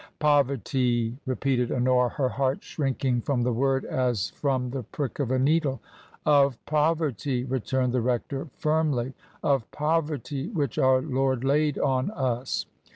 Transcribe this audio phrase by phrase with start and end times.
[0.17, 5.37] "Poverty!" repeated Honora, her heart shrinking from the word as from the prick of a
[5.37, 5.79] needle.
[6.25, 12.65] "Of poverty," returned the rector, firmly; "of poverty which our Lord laid on us.